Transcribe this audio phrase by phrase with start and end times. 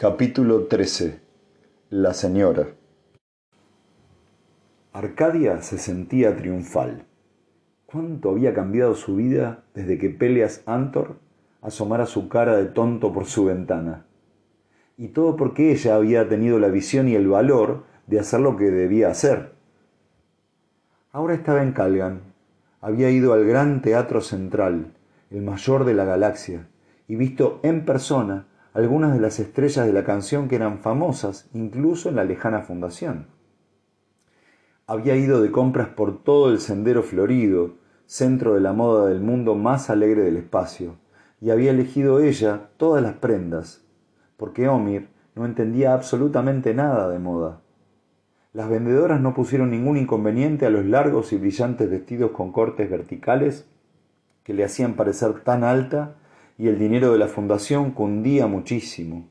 [0.00, 1.20] Capítulo 13
[1.90, 2.68] La señora
[4.94, 7.04] Arcadia se sentía triunfal.
[7.84, 11.18] ¿Cuánto había cambiado su vida desde que Peleas Antor
[11.60, 14.06] asomara su cara de tonto por su ventana?
[14.96, 18.70] Y todo porque ella había tenido la visión y el valor de hacer lo que
[18.70, 19.52] debía hacer.
[21.12, 22.22] Ahora estaba en Calgan.
[22.80, 24.94] Había ido al gran teatro central,
[25.30, 26.68] el mayor de la galaxia,
[27.06, 32.08] y visto en persona algunas de las estrellas de la canción que eran famosas incluso
[32.08, 33.26] en la lejana fundación.
[34.86, 37.74] Había ido de compras por todo el sendero florido,
[38.06, 40.96] centro de la moda del mundo más alegre del espacio,
[41.40, 43.84] y había elegido ella todas las prendas,
[44.36, 47.60] porque Omir no entendía absolutamente nada de moda.
[48.52, 53.68] Las vendedoras no pusieron ningún inconveniente a los largos y brillantes vestidos con cortes verticales
[54.42, 56.16] que le hacían parecer tan alta
[56.60, 59.30] y el dinero de la fundación cundía muchísimo.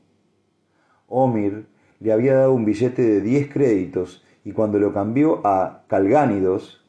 [1.06, 1.68] Omir
[2.00, 6.84] le había dado un billete de diez créditos y cuando lo cambió a calgánidos,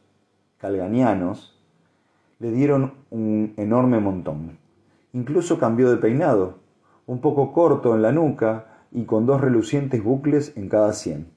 [0.58, 1.62] calganianos,
[2.40, 4.58] le dieron un enorme montón.
[5.14, 6.58] Incluso cambió de peinado,
[7.06, 11.28] un poco corto en la nuca y con dos relucientes bucles en cada sien.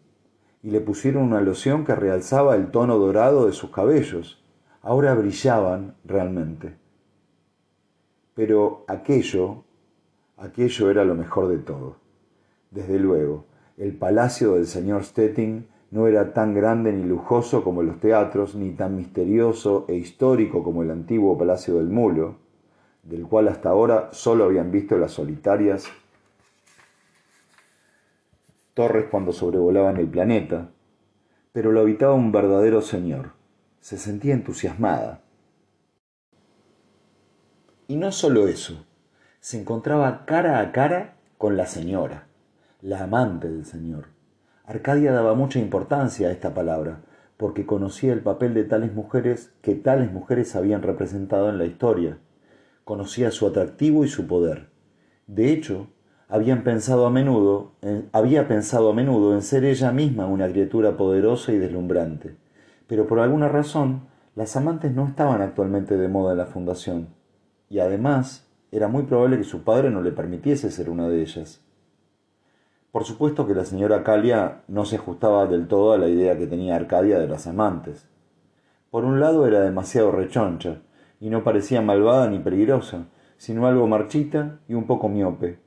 [0.62, 4.42] Y le pusieron una loción que realzaba el tono dorado de sus cabellos.
[4.80, 6.83] Ahora brillaban realmente.
[8.34, 9.64] Pero aquello,
[10.36, 11.96] aquello era lo mejor de todo.
[12.70, 13.44] Desde luego,
[13.76, 18.70] el palacio del señor Stettin no era tan grande ni lujoso como los teatros, ni
[18.70, 22.36] tan misterioso e histórico como el antiguo Palacio del Mulo,
[23.04, 25.86] del cual hasta ahora solo habían visto las solitarias
[28.74, 30.70] torres cuando sobrevolaban el planeta,
[31.52, 33.30] pero lo habitaba un verdadero señor.
[33.80, 35.23] Se sentía entusiasmada.
[37.86, 38.86] Y no solo eso,
[39.40, 42.26] se encontraba cara a cara con la señora,
[42.80, 44.06] la amante del señor.
[44.64, 47.02] Arcadia daba mucha importancia a esta palabra,
[47.36, 52.16] porque conocía el papel de tales mujeres que tales mujeres habían representado en la historia.
[52.86, 54.70] Conocía su atractivo y su poder.
[55.26, 55.88] De hecho,
[56.26, 57.72] habían pensado a menudo,
[58.12, 62.34] había pensado a menudo en ser ella misma una criatura poderosa y deslumbrante.
[62.86, 67.23] Pero por alguna razón, las amantes no estaban actualmente de moda en la fundación
[67.74, 71.60] y además era muy probable que su padre no le permitiese ser una de ellas.
[72.92, 76.46] Por supuesto que la señora Calia no se ajustaba del todo a la idea que
[76.46, 78.08] tenía Arcadia de las amantes.
[78.92, 80.82] Por un lado era demasiado rechoncha,
[81.18, 83.08] y no parecía malvada ni peligrosa,
[83.38, 85.58] sino algo marchita y un poco miope.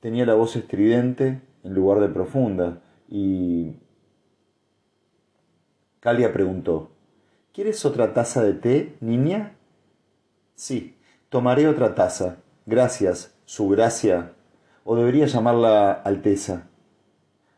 [0.00, 2.80] Tenía la voz estridente en lugar de profunda,
[3.10, 3.76] y...
[6.00, 6.92] Calia preguntó,
[7.52, 9.52] ¿Quieres otra taza de té, niña?
[10.54, 10.96] Sí,
[11.32, 12.36] Tomaré otra taza.
[12.66, 14.34] Gracias, su gracia.
[14.84, 16.68] O debería llamarla Alteza.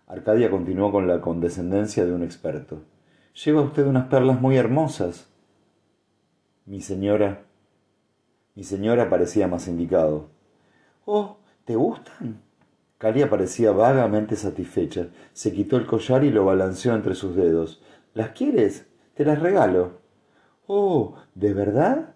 [0.07, 2.85] Arcadia continuó con la condescendencia de un experto.
[3.45, 5.29] Lleva usted unas perlas muy hermosas.
[6.67, 7.47] Mi señora.
[8.55, 10.29] Mi señora parecía más indicado.
[11.05, 12.43] Oh, ¿te gustan?
[12.99, 15.09] Calia parecía vagamente satisfecha.
[15.33, 17.83] Se quitó el collar y lo balanceó entre sus dedos.
[18.13, 18.87] ¿Las quieres?
[19.15, 19.99] Te las regalo.
[20.69, 22.14] Oh, ¿de verdad?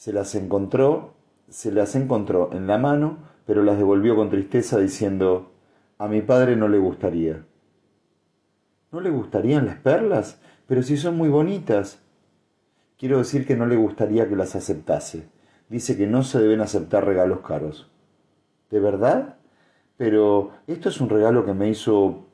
[0.00, 1.12] Se las encontró,
[1.50, 5.52] se las encontró en la mano, pero las devolvió con tristeza diciendo
[5.98, 7.44] A mi padre no le gustaría.
[8.92, 10.40] ¿No le gustarían las perlas?
[10.66, 12.00] Pero si son muy bonitas.
[12.98, 15.28] Quiero decir que no le gustaría que las aceptase.
[15.68, 17.90] Dice que no se deben aceptar regalos caros.
[18.70, 19.36] ¿De verdad?
[19.98, 22.24] Pero esto es un regalo que me hizo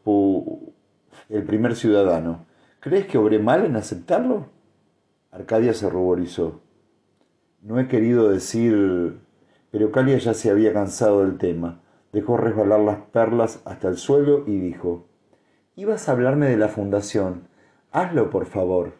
[1.29, 2.47] el primer ciudadano.
[2.79, 4.51] ¿Crees que obré mal en aceptarlo?
[5.33, 6.61] Arcadia se ruborizó.
[7.67, 9.19] No he querido decir...
[9.73, 11.81] Pero Calia ya se había cansado del tema.
[12.13, 15.09] Dejó resbalar las perlas hasta el suelo y dijo,
[15.75, 17.49] Ibas a hablarme de la fundación.
[17.91, 18.93] Hazlo, por favor.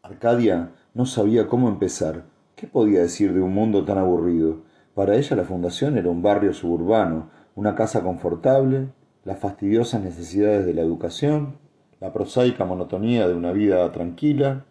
[0.00, 2.26] Arcadia no sabía cómo empezar.
[2.54, 4.60] ¿Qué podía decir de un mundo tan aburrido?
[4.94, 8.90] Para ella la fundación era un barrio suburbano, una casa confortable,
[9.24, 11.58] las fastidiosas necesidades de la educación,
[11.98, 14.66] la prosaica monotonía de una vida tranquila,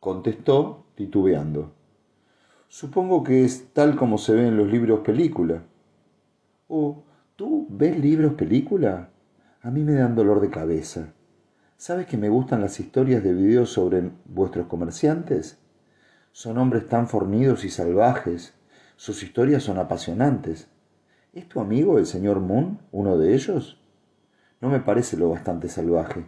[0.00, 1.72] contestó, titubeando.
[2.68, 5.62] Supongo que es tal como se ve en los libros película.
[6.68, 7.04] Oh,
[7.36, 9.10] ¿tú ves libros película?
[9.62, 11.14] A mí me dan dolor de cabeza.
[11.76, 15.58] ¿Sabes que me gustan las historias de videos sobre vuestros comerciantes?
[16.32, 18.54] Son hombres tan fornidos y salvajes.
[18.96, 20.68] Sus historias son apasionantes.
[21.32, 23.80] ¿Es tu amigo el señor Moon uno de ellos?
[24.60, 26.26] No me parece lo bastante salvaje.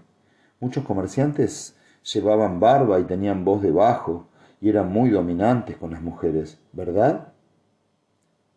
[0.60, 4.28] Muchos comerciantes llevaban barba y tenían voz de bajo
[4.60, 7.32] y eran muy dominantes con las mujeres, ¿verdad?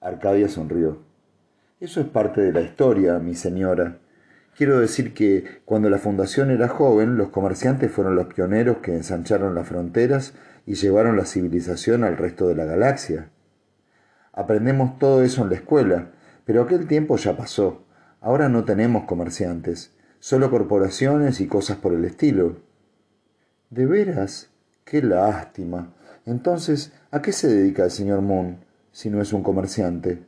[0.01, 0.99] Arcadia sonrió.
[1.79, 3.97] Eso es parte de la historia, mi señora.
[4.55, 9.55] Quiero decir que cuando la fundación era joven, los comerciantes fueron los pioneros que ensancharon
[9.55, 10.33] las fronteras
[10.65, 13.29] y llevaron la civilización al resto de la galaxia.
[14.31, 16.11] Aprendemos todo eso en la escuela,
[16.45, 17.83] pero aquel tiempo ya pasó.
[18.21, 22.57] Ahora no tenemos comerciantes, solo corporaciones y cosas por el estilo.
[23.73, 24.51] ¿De veras?
[24.85, 25.95] Qué lástima.
[26.27, 28.57] Entonces, ¿a qué se dedica el señor Moon
[28.91, 30.21] si no es un comerciante?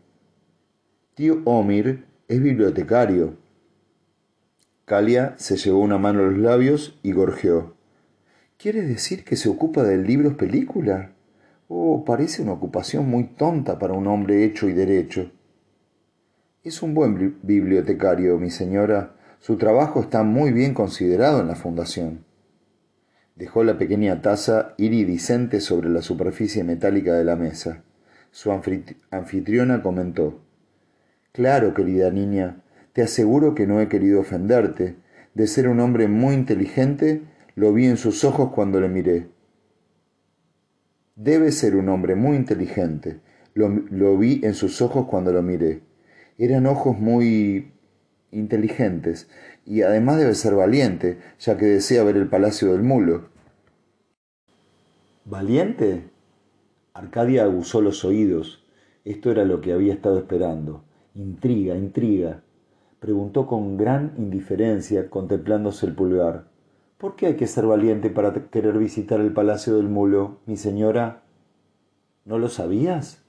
[1.13, 3.37] Tío Omir es bibliotecario
[4.85, 7.75] Calia se llevó una mano a los labios y gorjeó.
[8.57, 11.11] ¿Quiere decir que se ocupa del libro película?
[11.67, 15.31] Oh, parece una ocupación muy tonta para un hombre hecho y derecho.
[16.63, 19.15] Es un buen bibliotecario, mi señora.
[19.39, 22.25] Su trabajo está muy bien considerado en la fundación.
[23.35, 27.83] Dejó la pequeña taza iridiscente sobre la superficie metálica de la mesa.
[28.31, 28.51] Su
[29.11, 30.41] anfitriona comentó
[31.33, 34.95] Claro, querida niña, te aseguro que no he querido ofenderte.
[35.33, 37.23] De ser un hombre muy inteligente,
[37.55, 39.27] lo vi en sus ojos cuando le miré.
[41.17, 43.19] Debe ser un hombre muy inteligente.
[43.53, 45.81] Lo, lo, vi en sus ojos cuando lo miré.
[46.37, 47.73] Eran ojos muy
[48.37, 49.29] inteligentes,
[49.65, 53.29] y además debe ser valiente, ya que desea ver el palacio del mulo.
[55.25, 56.09] ¿Valiente?
[56.93, 58.63] Arcadia aguzó los oídos.
[59.03, 60.83] Esto era lo que había estado esperando.
[61.15, 62.43] Intriga, intriga
[63.05, 66.47] preguntó con gran indiferencia, contemplándose el pulgar.
[66.97, 71.21] ¿Por qué hay que ser valiente para querer visitar el palacio del mulo, mi señora?
[72.23, 73.23] ¿No lo sabías?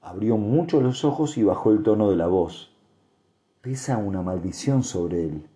[0.00, 2.71] Abrió mucho los ojos y bajó el tono de la voz.
[3.62, 5.46] Pesa una maldición sobre él.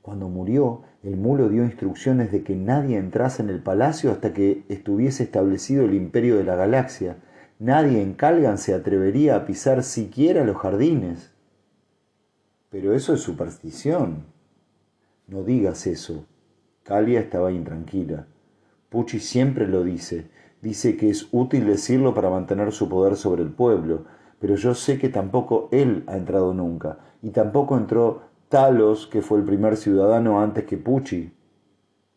[0.00, 4.64] Cuando murió, el mulo dio instrucciones de que nadie entrase en el palacio hasta que
[4.68, 7.16] estuviese establecido el imperio de la galaxia.
[7.58, 11.32] Nadie en Calgan se atrevería a pisar siquiera los jardines.
[12.70, 14.26] Pero eso es superstición.
[15.26, 16.24] No digas eso.
[16.84, 18.28] Calia estaba intranquila.
[18.90, 20.28] Pucci siempre lo dice.
[20.62, 24.04] Dice que es útil decirlo para mantener su poder sobre el pueblo,
[24.40, 29.38] pero yo sé que tampoco él ha entrado nunca, y tampoco entró Talos, que fue
[29.38, 31.32] el primer ciudadano antes que Pucci.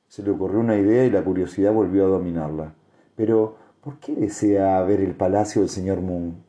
[0.07, 2.75] Se le ocurrió una idea y la curiosidad volvió a dominarla.
[3.15, 6.43] Pero, ¿por qué desea ver el palacio del señor Moon?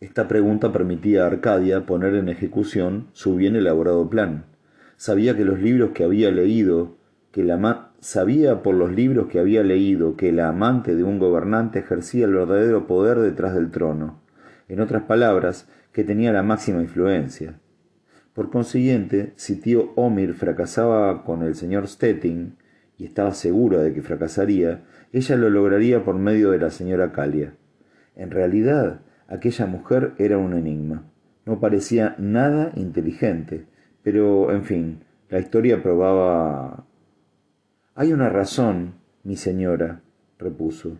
[0.00, 4.44] Esta pregunta permitía a Arcadia poner en ejecución su bien elaborado plan.
[4.96, 6.96] Sabía que los libros que había leído,
[7.32, 7.56] que la
[8.00, 12.34] sabía por los libros que había leído que la amante de un gobernante ejercía el
[12.34, 14.20] verdadero poder detrás del trono.
[14.68, 17.58] En otras palabras, que tenía la máxima influencia.
[18.34, 22.56] Por consiguiente, si tío Omir fracasaba con el señor Stettin,
[22.96, 27.54] y estaba segura de que fracasaría, ella lo lograría por medio de la señora Calia.
[28.16, 31.04] En realidad, Aquella mujer era un enigma.
[31.44, 33.66] No parecía nada inteligente,
[34.02, 36.86] pero, en fin, la historia probaba...
[38.00, 40.02] Hay una razón, mi señora,
[40.38, 40.98] repuso.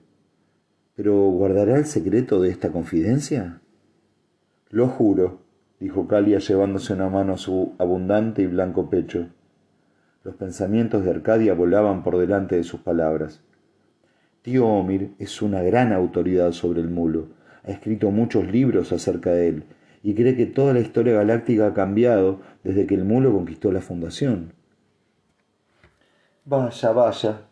[0.96, 3.60] ¿Pero guardará el secreto de esta confidencia?
[4.68, 5.42] Lo juro,
[5.78, 9.28] dijo Calia llevándose una mano a su abundante y blanco pecho.
[10.24, 13.42] Los pensamientos de Arcadia volaban por delante de sus palabras.
[14.42, 17.28] Tío Omir es una gran autoridad sobre el mulo
[17.62, 19.62] ha escrito muchos libros acerca de él
[20.02, 23.82] y cree que toda la historia galáctica ha cambiado desde que el mulo conquistó la
[23.82, 24.57] fundación.
[26.50, 27.42] Vaya, vaya.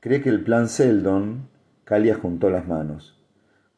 [0.00, 1.48] Cree que el plan Seldon.
[1.84, 3.22] Calia juntó las manos.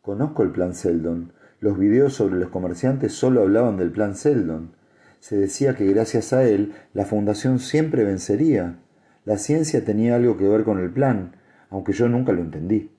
[0.01, 1.35] Conozco el plan Seldon.
[1.61, 4.75] Los videos sobre los comerciantes solo hablaban del plan Seldon.
[5.19, 8.79] Se decía que gracias a él la fundación siempre vencería.
[9.27, 11.37] La ciencia tenía algo que ver con el plan,
[11.69, 12.91] aunque yo nunca lo entendí.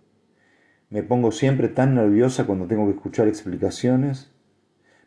[0.91, 4.29] Me pongo siempre tan nerviosa cuando tengo que escuchar explicaciones.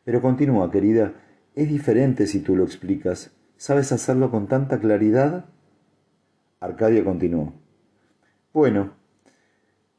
[0.04, 1.12] Pero continúa, querida,
[1.54, 3.30] es diferente si tú lo explicas.
[3.56, 5.53] ¿Sabes hacerlo con tanta claridad?
[6.60, 7.52] Arcadia continuó.
[8.52, 8.92] Bueno,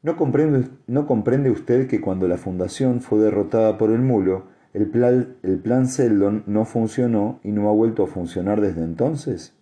[0.02, 4.88] ¿no comprende, ¿no comprende usted que cuando la fundación fue derrotada por el mulo, el
[4.88, 9.54] plan, el Seldon no funcionó y no ha vuelto a funcionar desde entonces?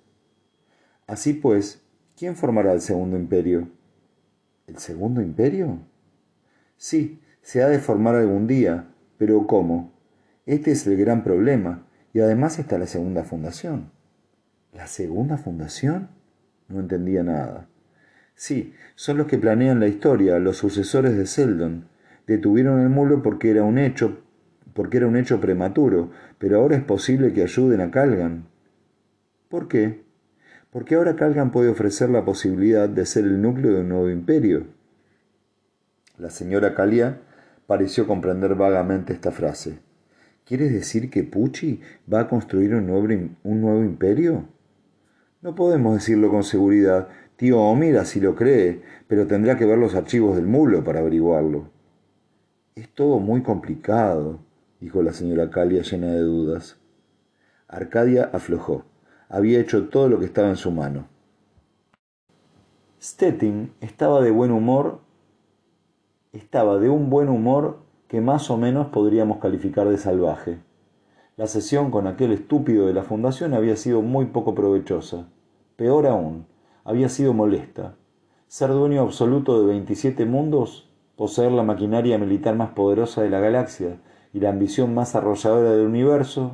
[1.07, 1.85] Así pues,
[2.17, 3.69] ¿quién formará el segundo imperio?
[4.67, 5.79] ¿El segundo imperio?
[6.77, 9.93] Sí, se ha de formar algún día, pero ¿cómo?
[10.47, 13.91] Este es el gran problema, y además está la segunda fundación.
[14.73, 16.09] ¿La segunda fundación?
[16.68, 17.68] No entendía nada.
[18.35, 21.87] Sí, son los que planean la historia, los sucesores de Seldon.
[22.26, 24.18] Detuvieron el mulo porque era un hecho,
[24.73, 28.47] porque era un hecho prematuro, pero ahora es posible que ayuden a Calgan.
[29.49, 30.02] ¿Por qué?
[30.71, 34.66] Porque ahora Calgan puede ofrecer la posibilidad de ser el núcleo de un nuevo imperio.
[36.18, 37.21] La señora Calia
[37.66, 39.78] pareció comprender vagamente esta frase.
[40.44, 41.80] ¿Quieres decir que Pucci
[42.12, 43.06] va a construir un nuevo,
[43.44, 44.49] un nuevo imperio?
[45.45, 47.09] No podemos decirlo con seguridad.
[47.37, 51.69] Tío Omir así lo cree, pero tendrá que ver los archivos del mulo para averiguarlo.
[52.75, 54.39] Es todo muy complicado,
[54.81, 56.79] dijo la señora Calia llena de dudas.
[57.69, 58.87] Arcadia aflojó.
[59.29, 61.09] Había hecho todo lo que estaba en su mano.
[62.99, 65.01] Stettin estaba de buen humor,
[66.33, 70.57] estaba de un buen humor que más o menos podríamos calificar de salvaje.
[71.37, 75.26] La sesión con aquel estúpido de la fundación había sido muy poco provechosa.
[75.75, 76.47] Peor aún,
[76.85, 77.97] había sido molesta.
[78.47, 83.99] Ser dueño absoluto de 27 mundos, poseer la maquinaria militar más poderosa de la galaxia
[84.33, 86.53] y la ambición más arrolladora del universo,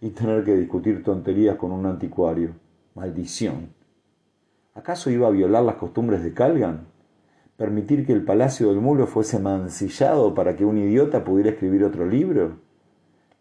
[0.00, 2.50] y tener que discutir tonterías con un anticuario.
[2.94, 3.74] Maldición.
[4.74, 6.92] ¿Acaso iba a violar las costumbres de Calgan?
[7.56, 12.06] permitir que el palacio del mulo fuese mancillado para que un idiota pudiera escribir otro
[12.06, 12.56] libro?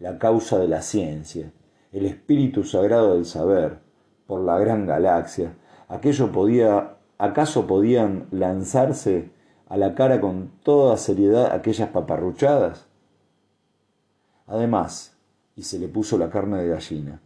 [0.01, 1.53] La causa de la ciencia,
[1.91, 3.81] el espíritu sagrado del saber,
[4.25, 5.53] por la gran galaxia,
[5.89, 9.29] aquello podía, acaso podían lanzarse
[9.69, 12.87] a la cara con toda seriedad aquellas paparruchadas?
[14.47, 15.19] Además,
[15.55, 17.21] y se le puso la carne de gallina,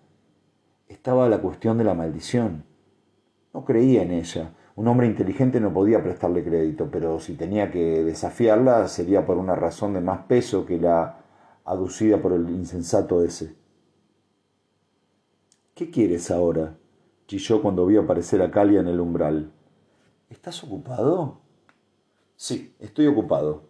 [0.90, 2.66] estaba la cuestión de la maldición.
[3.54, 8.04] No creía en ella, un hombre inteligente no podía prestarle crédito, pero si tenía que
[8.04, 11.22] desafiarla sería por una razón de más peso que la
[11.66, 13.56] aducida por el insensato ese.
[15.74, 16.78] ¿Qué quieres ahora?
[17.28, 19.52] chilló cuando vio aparecer a Calia en el umbral.
[20.30, 21.40] ¿Estás ocupado?
[22.36, 23.64] Sí, estoy ocupado.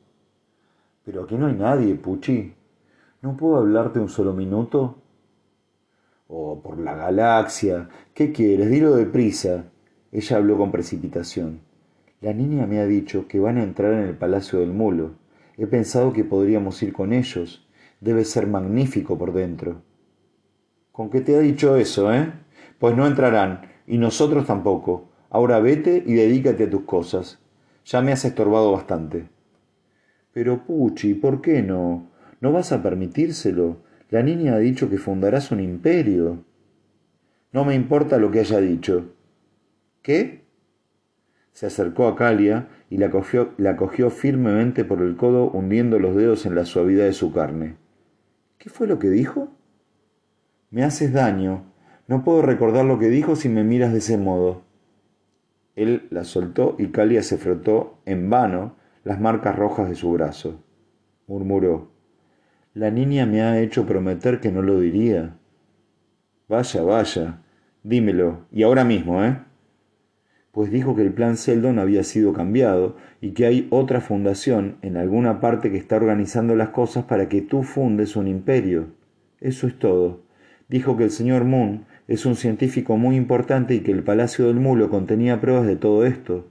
[1.05, 2.53] Pero aquí no hay nadie, Puchi.
[3.21, 4.97] ¿No puedo hablarte un solo minuto?
[6.27, 7.89] Oh, por la galaxia.
[8.13, 8.69] ¿Qué quieres?
[8.69, 9.65] Dilo deprisa.
[10.11, 11.61] Ella habló con precipitación.
[12.21, 15.11] La niña me ha dicho que van a entrar en el Palacio del Mulo.
[15.57, 17.64] He pensado que podríamos ir con ellos.
[18.05, 19.81] Debe ser magnífico por dentro.
[20.91, 22.31] ¿Con qué te ha dicho eso, eh?
[22.77, 25.09] Pues no entrarán, y nosotros tampoco.
[25.31, 27.39] Ahora vete y dedícate a tus cosas.
[27.83, 29.27] Ya me has estorbado bastante.
[30.33, 32.11] Pero, Puchi, ¿por qué no?
[32.41, 33.77] ¿No vas a permitírselo?
[34.11, 36.45] La niña ha dicho que fundarás un imperio.
[37.53, 39.15] No me importa lo que haya dicho.
[40.03, 40.45] ¿Qué?
[41.53, 46.15] Se acercó a Calia y la cogió, la cogió firmemente por el codo, hundiendo los
[46.15, 47.83] dedos en la suavidad de su carne.
[48.65, 49.49] ¿Qué fue lo que dijo?
[50.71, 51.71] Me haces daño.
[52.07, 54.63] No puedo recordar lo que dijo si me miras de ese modo.
[55.75, 60.63] Él la soltó y Calia se frotó en vano las marcas rojas de su brazo.
[61.27, 61.91] Murmuró.
[62.73, 65.37] La niña me ha hecho prometer que no lo diría.
[66.49, 67.43] Vaya, vaya.
[67.83, 68.47] Dímelo.
[68.51, 69.41] Y ahora mismo, ¿eh?
[70.55, 74.95] Pues dijo que el plan Seldon había sido cambiado y que hay otra fundación en
[74.95, 78.87] alguna parte que está organizando las cosas para que tú fundes un imperio.
[79.41, 80.23] Eso es todo.
[80.69, 84.61] Dijo que el señor Moon es un científico muy importante y que el Palacio del
[84.61, 86.49] Mulo contenía pruebas de todo esto.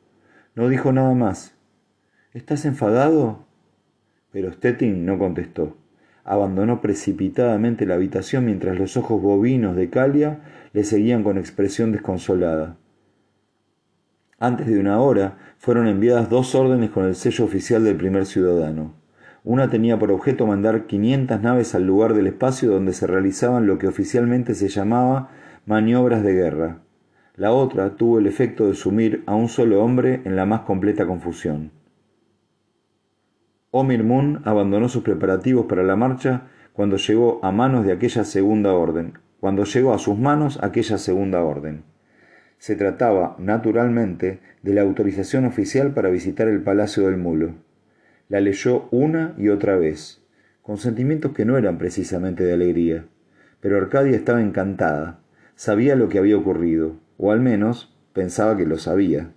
[0.54, 1.56] No dijo nada más.
[2.34, 3.46] ¿Estás enfadado?
[4.30, 5.78] Pero Stettin no contestó.
[6.24, 10.40] Abandonó precipitadamente la habitación mientras los ojos bovinos de Calia
[10.74, 12.76] le seguían con expresión desconsolada.
[14.38, 18.94] Antes de una hora fueron enviadas dos órdenes con el sello oficial del primer ciudadano.
[19.44, 23.78] Una tenía por objeto mandar 500 naves al lugar del espacio donde se realizaban lo
[23.78, 25.30] que oficialmente se llamaba
[25.66, 26.78] maniobras de guerra.
[27.36, 31.06] La otra tuvo el efecto de sumir a un solo hombre en la más completa
[31.06, 31.72] confusión.
[33.70, 38.72] Omir Moon abandonó sus preparativos para la marcha cuando llegó a manos de aquella segunda
[38.72, 41.84] orden, cuando llegó a sus manos aquella segunda orden.
[42.64, 47.56] Se trataba, naturalmente, de la autorización oficial para visitar el Palacio del Mulo.
[48.30, 50.22] La leyó una y otra vez,
[50.62, 53.04] con sentimientos que no eran precisamente de alegría.
[53.60, 55.20] Pero Arcadia estaba encantada,
[55.56, 59.28] sabía lo que había ocurrido, o al menos pensaba que lo sabía.